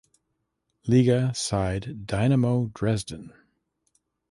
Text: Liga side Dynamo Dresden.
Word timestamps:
Liga 0.87 1.31
side 1.35 2.07
Dynamo 2.07 2.71
Dresden. 2.73 3.33